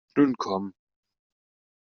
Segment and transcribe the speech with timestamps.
[0.17, 0.65] Nun komm!